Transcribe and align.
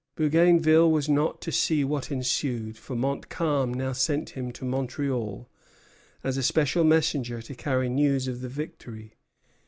Bougainville 0.15 0.89
was 0.91 1.07
not 1.07 1.41
to 1.41 1.51
see 1.51 1.83
what 1.83 2.09
ensued; 2.09 2.75
for 2.75 2.95
Montcalm 2.95 3.71
now 3.71 3.93
sent 3.93 4.31
him 4.31 4.51
to 4.53 4.65
Montreal, 4.65 5.47
as 6.23 6.37
a 6.37 6.41
special 6.41 6.83
messenger 6.83 7.39
to 7.43 7.53
carry 7.53 7.87
news 7.87 8.27
of 8.27 8.41
the 8.41 8.49
victory. 8.49 9.13